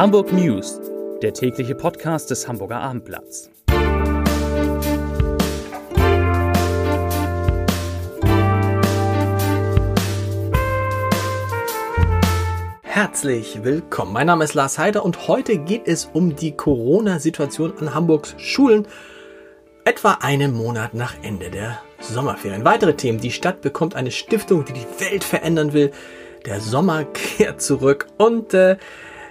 Hamburg 0.00 0.32
News, 0.32 0.80
der 1.20 1.34
tägliche 1.34 1.74
Podcast 1.74 2.30
des 2.30 2.48
Hamburger 2.48 2.80
Abendblatts. 2.80 3.50
Herzlich 12.82 13.62
willkommen. 13.62 14.14
Mein 14.14 14.26
Name 14.26 14.44
ist 14.44 14.54
Lars 14.54 14.78
Heider 14.78 15.04
und 15.04 15.28
heute 15.28 15.58
geht 15.58 15.86
es 15.86 16.06
um 16.06 16.34
die 16.34 16.52
Corona-Situation 16.52 17.74
an 17.78 17.92
Hamburgs 17.92 18.34
Schulen, 18.38 18.88
etwa 19.84 20.12
einen 20.22 20.54
Monat 20.54 20.94
nach 20.94 21.12
Ende 21.22 21.50
der 21.50 21.78
Sommerferien. 21.98 22.64
Weitere 22.64 22.94
Themen. 22.94 23.20
Die 23.20 23.30
Stadt 23.30 23.60
bekommt 23.60 23.94
eine 23.96 24.12
Stiftung, 24.12 24.64
die 24.64 24.72
die 24.72 24.86
Welt 24.98 25.24
verändern 25.24 25.74
will. 25.74 25.90
Der 26.46 26.58
Sommer 26.62 27.04
kehrt 27.12 27.60
zurück 27.60 28.06
und 28.16 28.54
äh, 28.54 28.78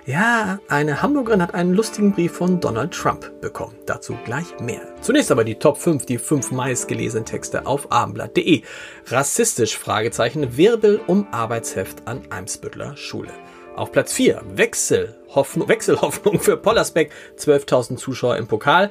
ja, 0.10 0.60
eine 0.68 1.04
Hamburgerin 1.04 1.42
hat 1.42 1.54
einen 1.54 1.76
lustigen 1.76 2.14
Brief 2.14 2.34
von 2.34 2.60
Donald 2.60 2.94
Trump 2.94 3.42
bekommen. 3.42 3.76
Dazu 3.86 4.18
gleich 4.26 4.60
mehr. 4.60 4.82
Zunächst 5.02 5.32
aber 5.32 5.44
die 5.44 5.60
Top 5.60 5.78
5, 5.78 6.08
die 6.08 6.18
fünf 6.18 6.52
meistgelesenen 6.52 7.26
Texte 7.26 7.68
auf 7.68 7.92
abendblatt.de. 7.92 8.64
Rassistisch? 9.08 9.78
Fragezeichen, 9.78 10.58
Wirbel 10.58 11.00
um 11.06 11.28
Arbeitsheft 11.32 12.08
an 12.08 12.24
Eimsbüttler 12.32 12.98
Schule. 12.98 13.30
Auf 13.76 13.92
Platz 13.92 14.12
4, 14.14 14.42
Wechselhoffnung, 14.56 15.70
Wechselhoffnung 15.70 16.40
für 16.40 16.58
Pollersbeck, 16.58 17.12
12.000 17.38 17.98
Zuschauer 17.98 18.38
im 18.38 18.48
Pokal. 18.48 18.90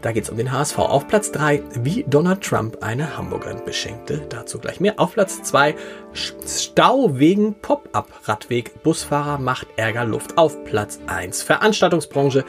Da 0.00 0.12
geht 0.12 0.24
es 0.24 0.30
um 0.30 0.36
den 0.36 0.52
HSV. 0.52 0.78
Auf 0.78 1.08
Platz 1.08 1.32
3, 1.32 1.62
wie 1.80 2.04
Donald 2.08 2.42
Trump 2.42 2.82
eine 2.82 3.16
Hamburgerin 3.16 3.64
beschenkte. 3.64 4.22
Dazu 4.28 4.58
gleich 4.58 4.78
mehr. 4.80 4.94
Auf 4.98 5.14
Platz 5.14 5.42
2, 5.42 5.74
Stau 6.12 7.18
wegen 7.18 7.54
Pop-up-Radweg. 7.54 8.82
Busfahrer 8.82 9.38
macht 9.38 9.66
Ärger 9.76 10.04
Luft. 10.04 10.38
Auf 10.38 10.62
Platz 10.64 11.00
1, 11.06 11.42
Veranstaltungsbranche. 11.42 12.44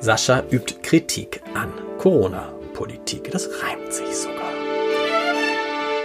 Sascha 0.00 0.44
übt 0.50 0.76
Kritik 0.82 1.42
an 1.54 1.72
Corona-Politik. 1.98 3.30
Das 3.30 3.48
reimt 3.62 3.92
sich 3.92 4.16
sogar. 4.16 4.52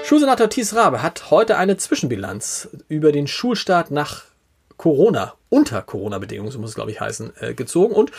Schulsenator 0.03 0.49
Thies 0.49 0.75
Rabe 0.75 1.01
hat 1.01 1.31
heute 1.31 1.57
eine 1.57 1.77
Zwischenbilanz 1.77 2.69
über 2.87 3.11
den 3.11 3.27
Schulstart 3.27 3.91
nach 3.91 4.23
Corona, 4.79 5.33
unter 5.49 5.81
Corona-Bedingungen, 5.81 6.51
so 6.51 6.57
muss 6.57 6.69
es 6.69 6.75
glaube 6.75 6.89
ich 6.89 7.01
heißen, 7.01 7.33
äh, 7.41 7.53
gezogen 7.53 7.93
und 7.93 8.11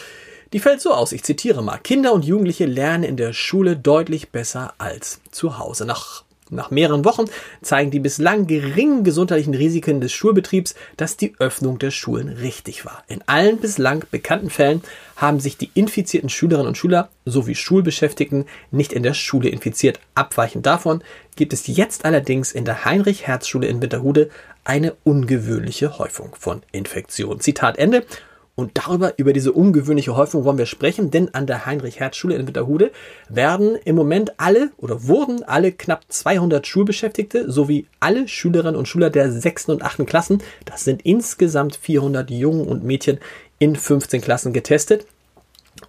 die 0.53 0.61
fällt 0.61 0.81
so 0.81 0.93
aus, 0.93 1.13
ich 1.13 1.25
zitiere 1.25 1.63
mal, 1.63 1.79
Kinder 1.79 2.13
und 2.13 2.25
Jugendliche 2.25 2.67
lernen 2.67 3.03
in 3.03 3.17
der 3.17 3.33
Schule 3.33 3.77
deutlich 3.77 4.31
besser 4.31 4.75
als 4.79 5.21
zu 5.31 5.59
Hause. 5.59 5.87
Nach 5.87 6.25
nach 6.51 6.71
mehreren 6.71 7.05
Wochen 7.05 7.25
zeigen 7.63 7.91
die 7.91 8.01
bislang 8.01 8.47
geringen 8.47 9.05
gesundheitlichen 9.05 9.55
Risiken 9.55 10.01
des 10.01 10.13
Schulbetriebs, 10.13 10.75
dass 10.97 11.17
die 11.17 11.35
Öffnung 11.39 11.79
der 11.79 11.91
Schulen 11.91 12.29
richtig 12.29 12.85
war. 12.85 13.03
In 13.09 13.23
allen 13.27 13.59
bislang 13.59 14.05
bekannten 14.11 14.51
Fällen 14.51 14.83
haben 15.17 15.41
sich 15.41 15.57
die 15.57 15.71
infizierten 15.75 16.29
Schülerinnen 16.29 16.69
und 16.69 16.79
Schüler 16.79 17.11
sowie 17.25 17.55
Schulbeschäftigten 17.55 18.47
nicht 18.71 18.93
in 18.93 19.03
der 19.03 19.15
Schule 19.15 19.49
infiziert. 19.49 20.01
Abweichend 20.15 20.67
davon 20.67 21.03
gibt 21.37 21.53
es 21.53 21.67
jetzt 21.67 22.05
allerdings 22.05 22.53
in 22.53 22.65
der 22.65 22.85
Heinrich-Herz-Schule 22.85 23.67
in 23.67 23.81
Winterhude 23.83 24.31
eine 24.65 24.95
ungewöhnliche 25.05 25.99
Häufung 25.99 26.35
von 26.39 26.63
Infektionen. 26.73 27.41
Zitat 27.41 27.79
Ende. 27.79 28.05
Und 28.61 28.73
darüber, 28.75 29.15
über 29.17 29.33
diese 29.33 29.53
ungewöhnliche 29.53 30.15
Häufung 30.15 30.45
wollen 30.45 30.59
wir 30.59 30.67
sprechen, 30.67 31.11
denn 31.11 31.33
an 31.35 31.47
der 31.47 31.65
Heinrich-Herz-Schule 31.65 32.35
in 32.35 32.47
Winterhude 32.47 32.93
werden 33.31 33.79
im 33.87 33.97
Moment 33.97 34.39
alle 34.39 34.71
oder 34.77 35.09
wurden 35.09 35.43
alle 35.43 35.73
knapp 35.73 36.03
200 36.11 36.67
Schulbeschäftigte 36.67 37.51
sowie 37.51 37.87
alle 38.01 38.29
Schülerinnen 38.29 38.77
und 38.77 38.87
Schüler 38.87 39.09
der 39.09 39.33
6. 39.33 39.71
und 39.71 39.83
8. 39.83 40.07
Klassen, 40.07 40.43
das 40.67 40.85
sind 40.85 41.01
insgesamt 41.07 41.75
400 41.75 42.31
Jungen 42.31 42.69
und 42.69 42.85
Mädchen 42.85 43.19
in 43.59 43.77
15 43.77 44.21
Klassen 44.21 44.53
getestet. 44.53 45.07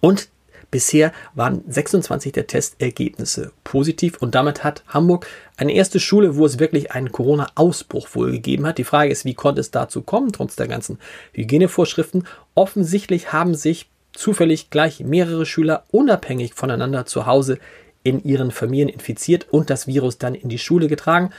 Und 0.00 0.30
Bisher 0.72 1.12
waren 1.34 1.62
26 1.68 2.32
der 2.32 2.46
Testergebnisse 2.46 3.52
positiv 3.62 4.16
und 4.16 4.34
damit 4.34 4.64
hat 4.64 4.82
Hamburg 4.88 5.26
eine 5.58 5.74
erste 5.74 6.00
Schule, 6.00 6.36
wo 6.36 6.46
es 6.46 6.58
wirklich 6.58 6.92
einen 6.92 7.12
Corona-Ausbruch 7.12 8.08
wohl 8.14 8.32
gegeben 8.32 8.66
hat. 8.66 8.78
Die 8.78 8.84
Frage 8.84 9.12
ist, 9.12 9.26
wie 9.26 9.34
konnte 9.34 9.60
es 9.60 9.70
dazu 9.70 10.00
kommen, 10.00 10.32
trotz 10.32 10.56
der 10.56 10.68
ganzen 10.68 10.98
Hygienevorschriften? 11.34 12.26
Offensichtlich 12.54 13.34
haben 13.34 13.54
sich 13.54 13.90
zufällig 14.14 14.70
gleich 14.70 15.00
mehrere 15.00 15.44
Schüler 15.44 15.84
unabhängig 15.90 16.54
voneinander 16.54 17.04
zu 17.04 17.26
Hause 17.26 17.58
in 18.02 18.24
ihren 18.24 18.50
Familien 18.50 18.88
infiziert 18.88 19.48
und 19.50 19.68
das 19.68 19.86
Virus 19.86 20.16
dann 20.16 20.34
in 20.34 20.48
die 20.48 20.58
Schule 20.58 20.88
getragen. 20.88 21.30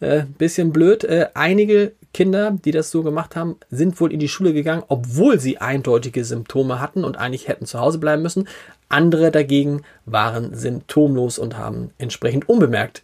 Äh, 0.00 0.24
bisschen 0.38 0.72
blöd. 0.72 1.04
Äh, 1.04 1.28
einige 1.34 1.92
Kinder, 2.12 2.56
die 2.64 2.70
das 2.70 2.90
so 2.90 3.02
gemacht 3.02 3.36
haben, 3.36 3.56
sind 3.70 4.00
wohl 4.00 4.12
in 4.12 4.20
die 4.20 4.28
Schule 4.28 4.52
gegangen, 4.52 4.82
obwohl 4.88 5.38
sie 5.40 5.58
eindeutige 5.58 6.24
Symptome 6.24 6.80
hatten 6.80 7.04
und 7.04 7.16
eigentlich 7.16 7.48
hätten 7.48 7.66
zu 7.66 7.80
Hause 7.80 7.98
bleiben 7.98 8.22
müssen. 8.22 8.48
Andere 8.88 9.30
dagegen 9.30 9.82
waren 10.04 10.54
symptomlos 10.54 11.38
und 11.38 11.58
haben 11.58 11.90
entsprechend 11.98 12.48
unbemerkt 12.48 13.02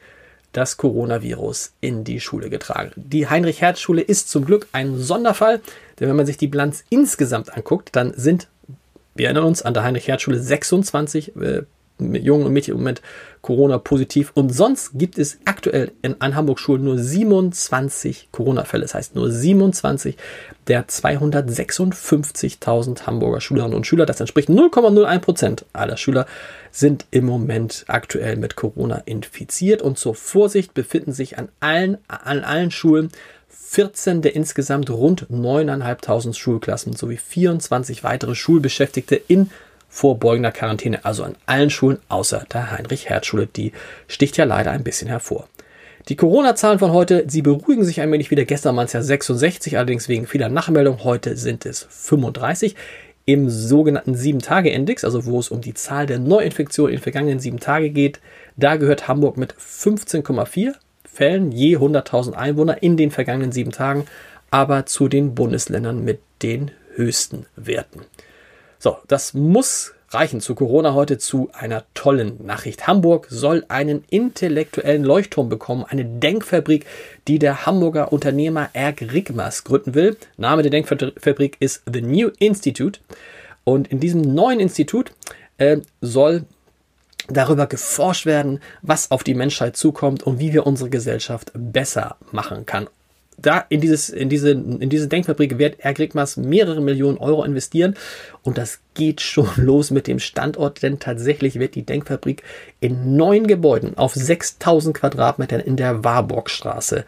das 0.53 0.77
Coronavirus 0.77 1.73
in 1.81 2.05
die 2.05 2.21
Schule 2.21 2.51
getragen. 2.51 2.93
Die 2.97 3.29
Heinrich-Herz-Schule 3.29 4.03
ist 4.03 4.29
zum 4.29 4.45
Glück 4.45 4.69
ein 4.73 4.99
Sonderfall, 4.99 5.61
denn 5.99 6.09
wenn 6.09 6.17
man 6.17 6.27
sich 6.27 6.37
die 6.37 6.49
Bilanz 6.49 6.85
insgesamt 6.91 7.57
anguckt, 7.57 7.91
dann 7.93 8.13
sind, 8.15 8.49
wir 9.15 9.27
erinnern 9.27 9.45
uns 9.45 9.63
an 9.63 9.75
der 9.75 9.83
Heinrich-Herz-Schule 9.83 10.39
26 10.39 11.37
äh, 11.37 11.63
Jungen 11.99 12.47
und 12.47 12.53
Mädchen 12.53 12.73
im 12.73 12.81
Moment 12.81 13.01
Corona-positiv. 13.43 14.33
Und 14.35 14.51
sonst 14.51 14.93
gibt 14.95 15.19
es 15.19 15.39
aktuell 15.45 15.93
in, 16.03 16.21
an 16.21 16.35
Hamburg-Schulen 16.35 16.83
nur 16.85 16.99
27 16.99 18.29
Corona-Fälle. 18.33 18.83
Das 18.83 18.95
heißt 18.95 19.15
nur 19.15 19.31
27 19.31 20.17
der 20.69 20.87
256.000 20.87 23.07
Hamburger 23.07 23.41
Schülerinnen 23.41 23.77
und 23.77 23.87
Schüler. 23.87 24.07
Das 24.07 24.21
entspricht 24.21 24.49
0,01 24.49 25.19
Prozent 25.19 25.67
aller 25.73 25.97
Schüler 25.97 26.27
sind 26.71 27.07
im 27.11 27.27
Moment 27.27 27.85
aktuell 27.89 28.37
mit 28.37 28.55
Corona 28.57 29.03
infiziert. 29.05 29.83
Und 29.83 29.99
zur 29.99 30.15
Vorsicht 30.15 30.75
befinden 30.75 31.13
sich 31.13 31.39
an 31.39 31.49
allen, 31.61 31.99
an 32.09 32.45
allen 32.45 32.71
Schulen 32.71 33.11
14 33.49 34.23
der 34.23 34.37
insgesamt 34.37 34.91
rund 34.91 35.27
9.500 35.31 36.35
Schulklassen 36.35 36.95
sowie 36.95 37.17
24 37.17 38.05
weitere 38.05 38.35
Schulbeschäftigte 38.35 39.17
in 39.17 39.51
vorbeugender 39.93 40.53
Quarantäne, 40.53 41.05
also 41.05 41.23
an 41.23 41.37
allen 41.45 41.69
Schulen 41.69 41.99
außer 42.09 42.47
der 42.51 42.71
Heinrich-Herz-Schule. 42.71 43.47
Die 43.47 43.73
sticht 44.09 44.39
ja 44.39 44.45
leider 44.45 44.71
ein 44.71 44.83
bisschen 44.83 45.09
hervor. 45.09 45.49
Die 46.09 46.17
Corona-Zahlen 46.17 46.79
von 46.79 46.93
heute, 46.93 47.27
sie 47.29 47.43
beruhigen 47.43 47.85
sich 47.85 48.01
ein 48.01 48.11
wenig 48.11 48.31
wieder. 48.31 48.47
Gestern 48.47 48.75
waren 48.75 48.87
es 48.87 48.95
ja 48.95 49.03
66, 49.03 49.77
allerdings 49.77 50.09
wegen 50.09 50.27
vieler 50.27 50.49
Nachmeldungen. 50.49 51.05
Heute 51.05 51.37
sind 51.37 51.67
es 51.67 51.87
35. 51.91 52.75
Im 53.27 53.51
sogenannten 53.51 54.15
7-Tage-Index, 54.15 55.05
also 55.05 55.27
wo 55.27 55.39
es 55.39 55.51
um 55.51 55.61
die 55.61 55.75
Zahl 55.75 56.07
der 56.07 56.19
Neuinfektionen 56.19 56.93
in 56.93 56.97
den 56.97 57.03
vergangenen 57.03 57.39
7 57.39 57.61
Tage 57.61 57.91
geht, 57.91 58.21
da 58.57 58.77
gehört 58.77 59.07
Hamburg 59.09 59.37
mit 59.37 59.55
15,4 59.55 60.73
Fällen 61.05 61.53
je 61.53 61.77
100.000 61.77 62.33
Einwohner 62.33 62.83
in 62.83 62.97
den 62.97 63.11
vergangenen 63.11 63.53
7 63.53 63.71
Tagen, 63.71 64.07
aber 64.51 64.87
zu 64.87 65.09
den 65.09 65.35
Bundesländern 65.35 66.03
mit 66.03 66.21
den 66.43 66.71
höchsten 66.95 67.45
Werten. 67.55 68.01
So, 68.83 68.97
das 69.07 69.33
muss 69.33 69.95
reichen 70.09 70.41
zu 70.41 70.57
Corona 70.57 70.93
heute 70.93 71.17
zu 71.17 71.51
einer 71.53 71.85
tollen 71.95 72.45
Nachricht. 72.45 72.89
Hamburg 72.89 73.29
soll 73.31 73.65
einen 73.69 74.03
intellektuellen 74.11 75.05
Leuchtturm 75.05 75.49
bekommen, 75.49 75.85
eine 75.89 76.05
Denkfabrik, 76.05 76.85
die 77.29 77.39
der 77.39 77.65
Hamburger 77.65 78.13
Unternehmer 78.13 78.71
Erg 78.73 79.01
Rigmas 79.01 79.63
gründen 79.63 79.95
will. 79.95 80.17
Name 80.37 80.63
der 80.63 80.73
Denkfabrik 80.73 81.59
ist 81.61 81.85
The 81.93 82.03
New 82.03 82.31
Institute. 82.41 82.99
Und 83.63 83.87
in 83.87 84.01
diesem 84.01 84.23
neuen 84.23 84.59
Institut 84.59 85.13
äh, 85.59 85.77
soll 86.01 86.45
darüber 87.29 87.69
geforscht 87.69 88.27
werden, 88.27 88.59
was 88.83 89.13
auf 89.13 89.23
die 89.23 89.35
Menschheit 89.35 89.77
zukommt 89.77 90.25
und 90.25 90.41
wie 90.41 90.53
wir 90.53 90.67
unsere 90.67 90.91
Gesellschaft 90.91 91.53
besser 91.55 92.17
machen 92.33 92.67
kann 92.67 92.89
da 93.43 93.65
in, 93.69 93.81
dieses, 93.81 94.09
in, 94.09 94.29
diese, 94.29 94.51
in 94.51 94.89
diese 94.89 95.09
Denkfabrik 95.09 95.59
wird 95.59 95.81
Ergrigmas 95.81 96.37
mehrere 96.37 96.81
Millionen 96.81 97.19
Euro 97.19 97.45
investieren. 97.45 97.95
Und 98.43 98.59
das 98.59 98.81
geht 98.95 99.21
schon 99.21 99.49
los 99.57 99.91
mit 99.91 100.07
dem 100.07 100.19
Standort, 100.19 100.83
denn 100.83 100.99
tatsächlich 100.99 101.59
wird 101.59 101.75
die 101.75 101.85
Denkfabrik 101.85 102.43
in 102.81 103.17
neun 103.17 103.47
Gebäuden 103.47 103.99
auf 103.99 104.15
6000 104.15 104.97
Quadratmetern 104.97 105.61
in 105.61 105.77
der 105.77 106.05
Warburgstraße 106.05 107.05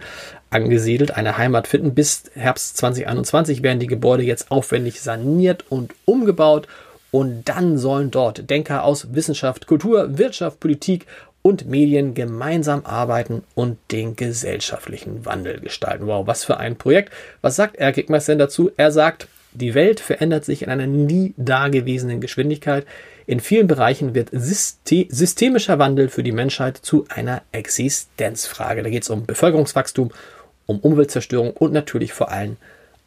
angesiedelt, 0.51 1.17
eine 1.17 1.37
Heimat 1.37 1.67
finden. 1.67 1.95
Bis 1.95 2.25
Herbst 2.35 2.77
2021 2.77 3.63
werden 3.63 3.81
die 3.81 3.87
Gebäude 3.87 4.23
jetzt 4.23 4.51
aufwendig 4.51 5.01
saniert 5.01 5.65
und 5.69 5.95
umgebaut. 6.05 6.69
Und 7.11 7.49
dann 7.49 7.79
sollen 7.79 8.11
dort 8.11 8.51
Denker 8.51 8.83
aus 8.83 9.15
Wissenschaft, 9.15 9.69
Kultur, 9.69 10.19
Wirtschaft, 10.19 10.59
Politik 10.59 11.07
und 11.47 11.69
Medien 11.69 12.15
gemeinsam 12.15 12.87
arbeiten 12.87 13.43
und 13.55 13.77
den 13.93 14.17
gesellschaftlichen 14.17 15.27
Wandel 15.27 15.61
gestalten. 15.61 16.07
Wow, 16.07 16.27
was 16.27 16.43
für 16.43 16.57
ein 16.57 16.77
Projekt. 16.77 17.13
Was 17.43 17.57
sagt 17.57 17.77
Erkik 17.77 18.07
denn 18.09 18.39
dazu? 18.39 18.73
Er 18.79 18.91
sagt, 18.91 19.29
die 19.53 19.75
Welt 19.75 20.01
verändert 20.01 20.47
sich 20.47 20.63
in 20.63 20.71
einer 20.71 20.87
nie 20.87 21.35
dagewesenen 21.37 22.23
Geschwindigkeit. 22.23 22.87
In 23.27 23.41
vielen 23.41 23.67
Bereichen 23.67 24.15
wird 24.15 24.31
systemischer 24.33 25.79
Wandel 25.79 26.09
für 26.09 26.23
die 26.23 26.33
Menschheit 26.33 26.79
zu 26.79 27.05
einer 27.11 27.43
Existenzfrage. 27.53 28.83
Da 28.83 28.89
geht 28.89 29.03
es 29.03 29.11
um 29.11 29.27
Bevölkerungswachstum, 29.27 30.13
um 30.65 30.81
Umweltzerstörung 30.81 31.51
und 31.51 31.75
natürlich 31.75 32.15
vor 32.15 32.31
allem 32.31 32.57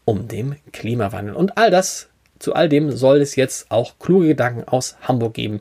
um 0.06 0.28
den 0.28 0.58
Klimawandel. 0.74 1.34
Und 1.34 1.58
all 1.58 1.72
das 1.72 2.08
zu 2.38 2.54
all 2.54 2.70
dem 2.70 2.92
soll 2.92 3.20
es 3.20 3.36
jetzt 3.36 3.72
auch 3.72 3.98
kluge 3.98 4.28
Gedanken 4.28 4.64
aus 4.68 4.96
Hamburg 5.02 5.34
geben 5.34 5.60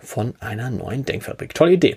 von 0.00 0.34
einer 0.40 0.70
neuen 0.70 1.04
Denkfabrik. 1.04 1.54
Tolle 1.54 1.72
Idee. 1.72 1.96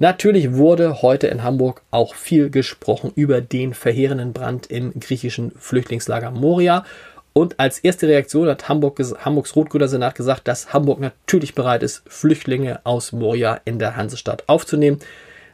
Natürlich 0.00 0.54
wurde 0.54 1.02
heute 1.02 1.26
in 1.26 1.42
Hamburg 1.42 1.82
auch 1.90 2.14
viel 2.14 2.48
gesprochen 2.48 3.12
über 3.16 3.42
den 3.42 3.74
verheerenden 3.74 4.32
Brand 4.32 4.66
im 4.68 4.98
griechischen 4.98 5.52
Flüchtlingslager 5.58 6.30
Moria. 6.30 6.86
Und 7.34 7.60
als 7.60 7.80
erste 7.80 8.08
Reaktion 8.08 8.48
hat 8.48 8.70
Hamburg, 8.70 8.98
Hamburgs 8.98 9.54
Rotgrüner 9.54 9.88
Senat 9.88 10.14
gesagt, 10.14 10.48
dass 10.48 10.72
Hamburg 10.72 11.00
natürlich 11.00 11.54
bereit 11.54 11.82
ist, 11.82 12.02
Flüchtlinge 12.06 12.80
aus 12.84 13.12
Moria 13.12 13.60
in 13.66 13.78
der 13.78 13.96
Hansestadt 13.96 14.44
aufzunehmen. 14.46 15.00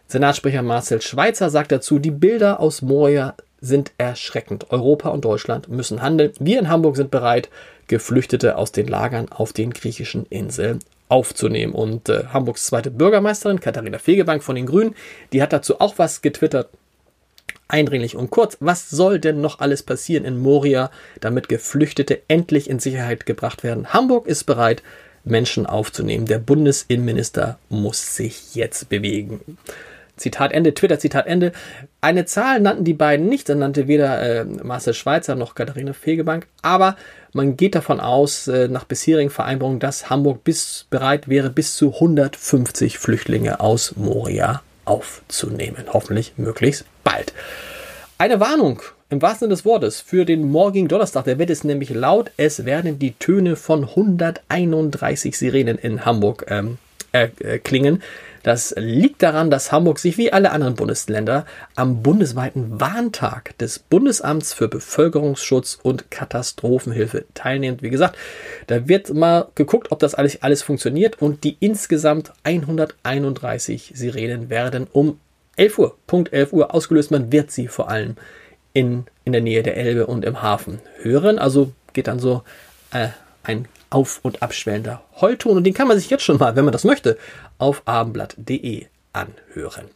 Senatssprecher 0.07 0.63
Marcel 0.63 1.03
Schweitzer 1.03 1.51
sagt 1.51 1.73
dazu, 1.73 1.99
die 1.99 2.13
Bilder 2.13 2.61
aus 2.61 2.83
Moria 2.83 3.35
sind 3.61 3.91
erschreckend. 3.99 4.71
Europa 4.71 5.09
und 5.09 5.25
Deutschland 5.25 5.69
müssen 5.69 6.03
handeln. 6.03 6.33
Wir 6.39 6.61
in 6.61 6.69
Hamburg 6.69 6.97
sind 6.97 7.11
bereit, 7.11 7.49
Geflüchtete 7.89 8.57
aus 8.57 8.71
den 8.71 8.87
Lagern 8.87 9.29
auf 9.29 9.53
den 9.53 9.73
griechischen 9.73 10.25
Inseln 10.27 10.79
aufzunehmen. 11.09 11.73
Und 11.73 12.09
äh, 12.09 12.25
Hamburgs 12.33 12.67
zweite 12.67 12.91
Bürgermeisterin, 12.91 13.61
Katharina 13.61 13.99
Fegebank 13.99 14.43
von 14.43 14.57
den 14.57 14.67
Grünen, 14.67 14.95
die 15.33 15.43
hat 15.43 15.53
dazu 15.53 15.81
auch 15.81 15.99
was 15.99 16.23
getwittert. 16.23 16.69
Eindringlich 17.69 18.15
und 18.15 18.31
kurz, 18.31 18.57
was 18.61 18.91
soll 18.91 19.19
denn 19.19 19.41
noch 19.41 19.59
alles 19.59 19.83
passieren 19.83 20.25
in 20.25 20.39
Moria, 20.39 20.91
damit 21.21 21.49
Geflüchtete 21.49 22.23
endlich 22.29 22.71
in 22.71 22.79
Sicherheit 22.79 23.27
gebracht 23.27 23.65
werden? 23.65 23.93
Hamburg 23.93 24.29
ist 24.29 24.45
bereit, 24.45 24.85
Menschen 25.25 25.67
aufzunehmen. 25.67 26.27
Der 26.27 26.39
Bundesinnenminister 26.39 27.59
muss 27.69 28.15
sich 28.15 28.55
jetzt 28.55 28.89
bewegen. 28.89 29.59
Zitat 30.17 30.53
Ende, 30.53 30.75
Twitter, 30.75 30.99
Zitat 30.99 31.27
Ende. 31.27 31.53
Eine 32.01 32.25
Zahl 32.25 32.61
nannten 32.61 32.85
die 32.85 32.95
beiden 32.95 33.29
nicht, 33.29 33.49
dann 33.49 33.59
nannte 33.59 33.87
weder 33.89 34.23
äh, 34.23 34.45
Marcel 34.45 34.95
Schweizer 34.95 35.35
noch 35.35 35.55
Katharina 35.55 35.93
Fegebank, 35.93 36.47
aber 36.63 36.97
man 37.33 37.57
geht 37.57 37.75
davon 37.75 38.01
aus, 38.01 38.49
äh, 38.49 38.69
nach 38.69 38.85
bisherigen 38.85 39.31
Vereinbarungen, 39.31 39.81
dass 39.81 40.09
Hamburg 40.09 40.43
bis 40.45 40.87
bereit 40.89 41.29
wäre, 41.29 41.51
bis 41.51 41.77
zu 41.77 41.95
150 41.95 42.99
Flüchtlinge 42.99 43.61
aus 43.61 43.95
Moria 43.97 44.63
aufzunehmen. 44.87 45.85
Hoffentlich 45.93 46.33
möglichst 46.37 46.85
bald. 47.05 47.35
Eine 48.19 48.41
Warnung 48.41 48.81
im 49.11 49.21
wahrsten 49.23 49.47
Sinne 49.47 49.55
des 49.55 49.65
Wortes 49.65 50.01
für 50.01 50.25
den 50.25 50.49
morgigen 50.49 50.89
Donnerstag. 50.89 51.25
Der 51.25 51.39
wird 51.39 51.51
es 51.51 51.63
nämlich 51.63 51.91
laut. 51.91 52.31
Es 52.37 52.65
werden 52.65 52.99
die 52.99 53.13
Töne 53.13 53.57
von 53.57 53.85
131 53.85 55.37
Sirenen 55.37 55.79
in 55.79 56.05
Hamburg 56.05 56.47
ähm, 56.49 56.67
äh, 56.67 56.71
äh, 56.71 56.86
klingen. 57.65 58.03
Das 58.47 58.73
liegt 58.77 59.25
daran, 59.25 59.51
dass 59.51 59.73
Hamburg 59.73 59.99
sich 59.99 60.19
wie 60.19 60.33
alle 60.33 60.53
anderen 60.53 60.77
Bundesländer 60.77 61.47
am 61.75 62.05
bundesweiten 62.05 62.81
Warntag 62.81 63.59
des 63.59 63.81
Bundesamts 63.81 64.55
für 64.55 64.69
Bevölkerungsschutz 64.69 65.77
und 65.83 66.13
Katastrophenhilfe 66.13 67.25
teilnimmt. 67.35 67.83
Wie 67.83 67.91
gesagt, 67.91 68.17
da 68.69 68.87
wird 68.87 69.13
mal 69.13 69.49
geguckt, 69.57 69.91
ob 69.91 69.99
das 69.99 70.15
alles, 70.15 70.45
alles 70.45 70.63
funktioniert 70.63 71.21
und 71.21 71.43
die 71.43 71.57
insgesamt 71.59 72.33
131 72.45 73.91
Sirenen 73.97 74.49
werden 74.49 74.87
um 74.93 75.19
11 75.57 75.79
Uhr, 75.81 75.99
Punkt 76.07 76.33
11 76.33 76.53
Uhr 76.53 76.73
ausgelöst. 76.73 77.11
Man 77.11 77.33
wird 77.33 77.51
sie 77.51 77.67
vor 77.67 77.89
allem 77.91 78.15
in, 78.73 79.07
in 79.25 79.33
der 79.33 79.43
Nähe 79.43 79.65
der 79.65 79.77
Elbe 79.77 80.07
und 80.07 80.25
im 80.25 80.41
Hafen 80.41 80.79
hören. 81.03 81.41
Also 81.41 81.73
geht 81.95 82.07
dann 82.07 82.21
so 82.21 82.45
äh, 82.93 83.09
ein 83.47 83.69
auf- 83.91 84.21
und 84.23 84.43
abschwellender 84.43 85.03
Heulton 85.21 85.57
und 85.57 85.65
den 85.65 85.75
kann 85.75 85.89
man 85.89 85.99
sich 85.99 86.11
jetzt 86.11 86.25
schon 86.25 86.39
mal, 86.39 86.57
wenn 86.57 86.65
man 86.65 86.73
das 86.73 86.85
möchte, 86.85 87.19
auf 87.59 87.83
abendblatt.de 87.87 88.87
anhören. 89.13 89.87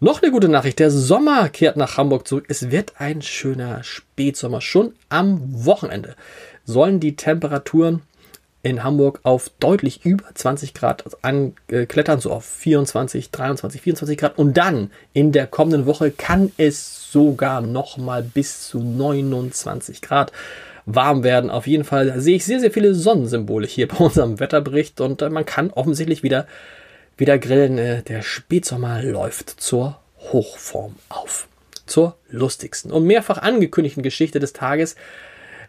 Noch 0.00 0.20
eine 0.20 0.32
gute 0.32 0.48
Nachricht, 0.48 0.80
der 0.80 0.90
Sommer 0.90 1.48
kehrt 1.48 1.76
nach 1.76 1.96
Hamburg 1.96 2.26
zurück. 2.26 2.46
Es 2.48 2.72
wird 2.72 2.94
ein 2.98 3.22
schöner 3.22 3.84
Spätsommer. 3.84 4.60
Schon 4.60 4.94
am 5.08 5.40
Wochenende 5.64 6.16
sollen 6.64 6.98
die 6.98 7.14
Temperaturen 7.14 8.02
in 8.64 8.82
Hamburg 8.82 9.20
auf 9.22 9.50
deutlich 9.60 10.04
über 10.04 10.24
20 10.34 10.74
Grad 10.74 11.04
anklettern, 11.22 12.20
so 12.20 12.32
auf 12.32 12.44
24, 12.44 13.30
23, 13.30 13.80
24 13.80 14.18
Grad. 14.18 14.38
Und 14.38 14.56
dann 14.56 14.90
in 15.12 15.32
der 15.32 15.46
kommenden 15.46 15.86
Woche 15.86 16.10
kann 16.10 16.52
es 16.56 17.10
sogar 17.12 17.60
noch 17.60 17.96
mal 17.96 18.22
bis 18.22 18.68
zu 18.68 18.80
29 18.80 20.00
Grad 20.00 20.32
warm 20.86 21.24
werden. 21.24 21.50
Auf 21.50 21.66
jeden 21.66 21.84
Fall 21.84 22.20
sehe 22.20 22.36
ich 22.36 22.44
sehr, 22.44 22.60
sehr 22.60 22.70
viele 22.70 22.94
Sonnensymbole 22.94 23.66
hier 23.66 23.88
bei 23.88 23.98
unserem 23.98 24.40
Wetterbericht 24.40 25.00
und 25.00 25.22
äh, 25.22 25.30
man 25.30 25.46
kann 25.46 25.70
offensichtlich 25.70 26.22
wieder, 26.22 26.46
wieder 27.16 27.38
grillen. 27.38 27.78
Äh, 27.78 28.02
der 28.02 28.22
Spätsommer 28.22 29.02
läuft 29.02 29.50
zur 29.50 29.98
Hochform 30.18 30.96
auf. 31.08 31.48
Zur 31.86 32.16
lustigsten 32.30 32.92
und 32.92 33.04
mehrfach 33.04 33.38
angekündigten 33.38 34.02
Geschichte 34.02 34.38
des 34.38 34.52
Tages. 34.52 34.94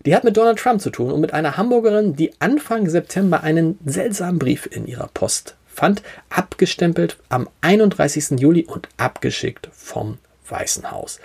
Die 0.05 0.15
hat 0.15 0.23
mit 0.23 0.35
Donald 0.37 0.59
Trump 0.59 0.81
zu 0.81 0.89
tun 0.89 1.11
und 1.11 1.21
mit 1.21 1.33
einer 1.33 1.57
Hamburgerin, 1.57 2.15
die 2.15 2.33
Anfang 2.39 2.89
September 2.89 3.41
einen 3.41 3.79
seltsamen 3.85 4.37
Brief 4.37 4.67
in 4.69 4.85
ihrer 4.85 5.09
Post 5.13 5.55
fand, 5.73 6.03
abgestempelt 6.29 7.17
am 7.29 7.49
31. 7.61 8.39
Juli 8.39 8.65
und 8.65 8.89
abgeschickt 8.97 9.69
vom 9.73 10.19
Weißen 10.47 10.91
Haus. 10.91 11.19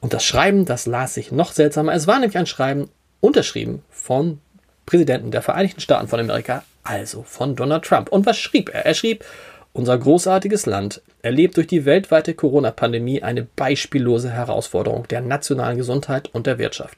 Und 0.00 0.12
das 0.12 0.24
Schreiben, 0.24 0.66
das 0.66 0.86
las 0.86 1.14
sich 1.14 1.32
noch 1.32 1.52
seltsamer. 1.52 1.94
Es 1.94 2.06
war 2.06 2.18
nämlich 2.18 2.36
ein 2.36 2.46
Schreiben 2.46 2.90
unterschrieben 3.20 3.82
von 3.90 4.40
Präsidenten 4.86 5.30
der 5.30 5.42
Vereinigten 5.42 5.80
Staaten 5.80 6.08
von 6.08 6.20
Amerika, 6.20 6.62
also 6.84 7.22
von 7.22 7.56
Donald 7.56 7.84
Trump. 7.84 8.08
Und 8.10 8.26
was 8.26 8.38
schrieb 8.38 8.72
er? 8.72 8.86
Er 8.86 8.94
schrieb, 8.94 9.24
unser 9.72 9.98
großartiges 9.98 10.64
Land 10.66 11.02
erlebt 11.22 11.56
durch 11.56 11.66
die 11.66 11.84
weltweite 11.84 12.34
Corona-Pandemie 12.34 13.22
eine 13.22 13.46
beispiellose 13.56 14.30
Herausforderung 14.30 15.06
der 15.08 15.20
nationalen 15.20 15.76
Gesundheit 15.76 16.30
und 16.32 16.46
der 16.46 16.58
Wirtschaft. 16.58 16.96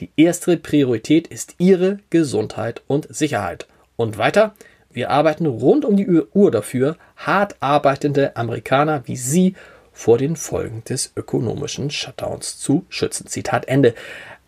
Die 0.00 0.10
erste 0.16 0.56
Priorität 0.56 1.28
ist 1.28 1.54
Ihre 1.58 2.00
Gesundheit 2.10 2.82
und 2.86 3.06
Sicherheit. 3.14 3.66
Und 3.96 4.18
weiter, 4.18 4.54
wir 4.90 5.10
arbeiten 5.10 5.46
rund 5.46 5.84
um 5.84 5.96
die 5.96 6.08
Uhr 6.08 6.50
dafür, 6.50 6.96
hart 7.16 7.56
arbeitende 7.60 8.34
Amerikaner 8.34 9.02
wie 9.06 9.16
Sie 9.16 9.54
vor 9.92 10.18
den 10.18 10.36
Folgen 10.36 10.82
des 10.84 11.12
ökonomischen 11.16 11.90
Shutdowns 11.90 12.58
zu 12.58 12.84
schützen. 12.88 13.26
Zitat 13.26 13.68
Ende. 13.68 13.94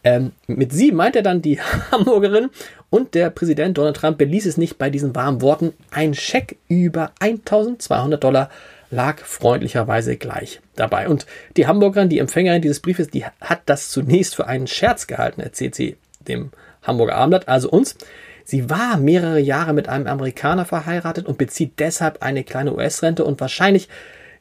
Ähm, 0.04 0.32
mit 0.46 0.72
sie 0.72 0.92
meint 0.92 1.16
er 1.16 1.22
dann 1.22 1.42
die 1.42 1.60
Hamburgerin 1.90 2.50
und 2.90 3.14
der 3.14 3.30
Präsident 3.30 3.76
Donald 3.76 3.96
Trump 3.96 4.18
beließ 4.18 4.46
es 4.46 4.56
nicht 4.56 4.78
bei 4.78 4.90
diesen 4.90 5.14
warmen 5.14 5.42
Worten. 5.42 5.74
Ein 5.90 6.14
Scheck 6.14 6.56
über 6.68 7.12
1200 7.20 8.22
Dollar 8.22 8.50
lag 8.90 9.18
freundlicherweise 9.18 10.16
gleich 10.16 10.60
dabei. 10.76 11.08
Und 11.08 11.26
die 11.56 11.66
Hamburgerin, 11.66 12.08
die 12.08 12.18
Empfängerin 12.18 12.62
dieses 12.62 12.80
Briefes, 12.80 13.08
die 13.08 13.24
hat 13.24 13.62
das 13.66 13.90
zunächst 13.90 14.36
für 14.36 14.46
einen 14.46 14.66
Scherz 14.66 15.06
gehalten, 15.06 15.40
erzählt 15.40 15.74
sie 15.74 15.96
dem 16.26 16.50
Hamburger 16.82 17.16
Abendblatt, 17.16 17.48
also 17.48 17.70
uns. 17.70 17.96
Sie 18.44 18.70
war 18.70 18.96
mehrere 18.96 19.40
Jahre 19.40 19.74
mit 19.74 19.90
einem 19.90 20.06
Amerikaner 20.06 20.64
verheiratet 20.64 21.26
und 21.26 21.36
bezieht 21.36 21.78
deshalb 21.78 22.22
eine 22.22 22.44
kleine 22.44 22.72
US-Rente 22.72 23.24
und 23.24 23.40
wahrscheinlich 23.40 23.88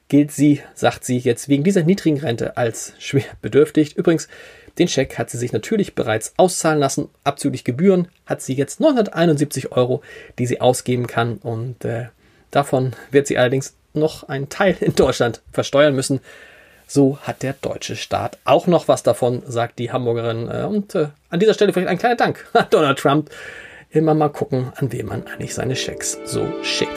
gilt 0.08 0.32
sie, 0.32 0.62
sagt 0.74 1.04
sie 1.04 1.18
jetzt 1.18 1.50
wegen 1.50 1.66
dieser 1.66 1.84
niedrigen 1.84 2.20
Rente 2.20 2.56
als 2.56 2.94
schwer 3.00 3.26
bedürftig. 3.42 3.98
Übrigens, 3.98 4.30
den 4.78 4.88
Scheck 4.88 5.18
hat 5.18 5.30
sie 5.30 5.38
sich 5.38 5.54
natürlich 5.54 5.96
bereits 5.96 6.34
auszahlen 6.38 6.80
lassen. 6.80 7.10
Abzüglich 7.24 7.64
Gebühren 7.64 8.08
hat 8.26 8.42
sie 8.42 8.54
jetzt 8.54 8.80
971 8.80 9.72
Euro, 9.72 10.02
die 10.38 10.46
sie 10.46 10.62
ausgeben 10.62 11.08
kann. 11.08 11.38
Und 11.38 11.84
äh, 11.84 12.08
davon 12.52 12.94
wird 13.12 13.28
sie 13.28 13.38
allerdings 13.38 13.76
noch 13.94 14.30
einen 14.30 14.50
Teil 14.50 14.78
in 14.80 14.96
Deutschland 14.96 15.42
versteuern 15.52 15.96
müssen. 15.96 16.20
So 16.88 17.18
hat 17.20 17.44
der 17.44 17.54
deutsche 17.54 17.96
Staat 17.96 18.38
auch 18.46 18.68
noch 18.68 18.88
was 18.88 19.04
davon, 19.04 19.44
sagt 19.46 19.80
die 19.80 19.92
Hamburgerin. 19.92 20.50
Äh, 20.50 20.64
und 20.64 20.96
äh, 20.96 21.08
an 21.30 21.40
dieser 21.40 21.54
Stelle 21.54 21.74
vielleicht 21.74 21.90
ein 21.90 21.98
kleiner 21.98 22.16
Dank 22.16 22.48
an 22.54 22.68
Donald 22.70 23.00
Trump. 23.00 23.30
Immer 23.90 24.14
mal 24.14 24.30
gucken, 24.30 24.72
an 24.76 24.92
wem 24.92 25.08
man 25.08 25.26
eigentlich 25.28 25.54
seine 25.54 25.76
Schecks 25.76 26.20
so 26.26 26.46
schickt. 26.62 26.92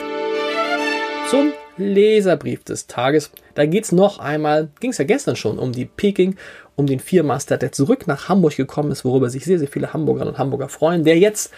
Zum 1.29 1.53
Leserbrief 1.77 2.63
des 2.63 2.87
Tages. 2.87 3.31
Da 3.55 3.65
geht 3.65 3.85
es 3.85 3.91
noch 3.91 4.19
einmal, 4.19 4.69
ging 4.79 4.91
es 4.91 4.97
ja 4.97 5.05
gestern 5.05 5.35
schon, 5.35 5.57
um 5.57 5.71
die 5.71 5.85
Peking 5.85 6.35
um 6.81 6.87
den 6.87 6.99
Viermaster, 6.99 7.57
der 7.57 7.71
zurück 7.71 8.07
nach 8.07 8.27
Hamburg 8.27 8.57
gekommen 8.57 8.91
ist, 8.91 9.05
worüber 9.05 9.29
sich 9.29 9.45
sehr, 9.45 9.59
sehr 9.59 9.67
viele 9.67 9.93
Hamburgerinnen 9.93 10.33
und 10.33 10.39
Hamburger 10.39 10.67
freuen, 10.67 11.03
der 11.03 11.17
jetzt 11.17 11.53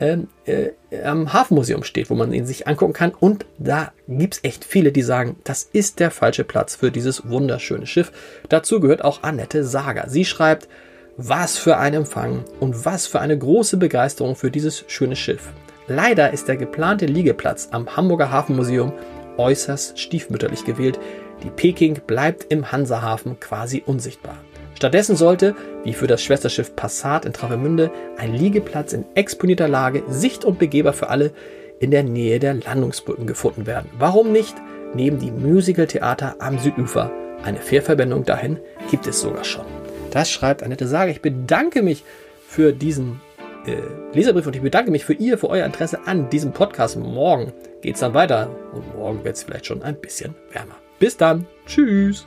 ähm, 0.00 0.26
äh, 0.46 0.70
am 1.04 1.32
Hafenmuseum 1.32 1.84
steht, 1.84 2.10
wo 2.10 2.16
man 2.16 2.32
ihn 2.32 2.44
sich 2.44 2.66
angucken 2.66 2.92
kann. 2.92 3.12
Und 3.12 3.46
da 3.58 3.92
gibt 4.08 4.34
es 4.34 4.44
echt 4.44 4.64
viele, 4.64 4.90
die 4.90 5.02
sagen, 5.02 5.36
das 5.44 5.62
ist 5.62 6.00
der 6.00 6.10
falsche 6.10 6.42
Platz 6.42 6.74
für 6.74 6.90
dieses 6.90 7.28
wunderschöne 7.28 7.86
Schiff. 7.86 8.10
Dazu 8.48 8.80
gehört 8.80 9.04
auch 9.04 9.22
Annette 9.22 9.64
Sager. 9.64 10.08
Sie 10.08 10.24
schreibt, 10.24 10.68
was 11.16 11.56
für 11.56 11.76
ein 11.76 11.94
Empfang 11.94 12.44
und 12.58 12.84
was 12.84 13.06
für 13.06 13.20
eine 13.20 13.38
große 13.38 13.76
Begeisterung 13.76 14.34
für 14.34 14.50
dieses 14.50 14.84
schöne 14.88 15.14
Schiff. 15.14 15.52
Leider 15.86 16.32
ist 16.32 16.48
der 16.48 16.56
geplante 16.56 17.06
Liegeplatz 17.06 17.68
am 17.70 17.96
Hamburger 17.96 18.32
Hafenmuseum 18.32 18.92
äußerst 19.36 20.00
stiefmütterlich 20.00 20.64
gewählt. 20.64 20.98
Die 21.44 21.50
Peking 21.50 22.00
bleibt 22.06 22.46
im 22.50 22.72
Hansahafen 22.72 23.38
quasi 23.38 23.82
unsichtbar. 23.86 24.36
Stattdessen 24.74 25.16
sollte, 25.16 25.54
wie 25.84 25.92
für 25.92 26.06
das 26.06 26.22
Schwesterschiff 26.22 26.74
Passat 26.76 27.24
in 27.24 27.32
Travemünde, 27.32 27.90
ein 28.16 28.34
Liegeplatz 28.34 28.92
in 28.92 29.04
exponierter 29.14 29.68
Lage, 29.68 30.02
sicht- 30.08 30.44
und 30.44 30.58
begehbar 30.58 30.92
für 30.92 31.08
alle 31.08 31.32
in 31.80 31.90
der 31.90 32.02
Nähe 32.02 32.38
der 32.38 32.54
Landungsbrücken 32.54 33.26
gefunden 33.26 33.66
werden. 33.66 33.90
Warum 33.98 34.32
nicht 34.32 34.54
neben 34.94 35.18
die 35.18 35.30
Musical-Theater 35.30 36.36
am 36.38 36.58
Südufer? 36.58 37.10
Eine 37.42 37.58
Fährverbindung 37.58 38.24
dahin 38.24 38.58
gibt 38.90 39.06
es 39.06 39.20
sogar 39.20 39.44
schon. 39.44 39.66
Das 40.10 40.30
schreibt 40.30 40.62
Annette 40.62 40.86
Sage. 40.86 41.10
Ich 41.10 41.20
bedanke 41.20 41.82
mich 41.82 42.04
für 42.46 42.72
diesen 42.72 43.20
äh, 43.66 43.76
Leserbrief 44.12 44.46
und 44.46 44.56
ich 44.56 44.62
bedanke 44.62 44.90
mich 44.90 45.04
für 45.04 45.14
ihr, 45.14 45.38
für 45.38 45.50
euer 45.50 45.66
Interesse 45.66 46.06
an 46.06 46.30
diesem 46.30 46.52
Podcast. 46.52 46.96
Morgen 46.96 47.52
geht 47.82 47.94
es 47.94 48.00
dann 48.00 48.14
weiter 48.14 48.50
und 48.72 48.96
morgen 48.96 49.24
wird 49.24 49.36
es 49.36 49.42
vielleicht 49.42 49.66
schon 49.66 49.82
ein 49.82 49.96
bisschen 49.96 50.34
wärmer. 50.52 50.76
Bis 50.98 51.16
dann. 51.16 51.46
Tschüss. 51.66 52.26